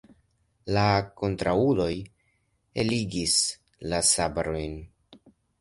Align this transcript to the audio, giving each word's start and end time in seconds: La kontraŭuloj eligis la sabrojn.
La 0.77 0.85
kontraŭuloj 1.19 1.91
eligis 2.85 3.37
la 3.93 4.03
sabrojn. 4.17 4.79